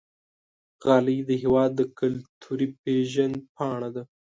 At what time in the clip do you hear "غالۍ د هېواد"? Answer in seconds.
0.83-1.75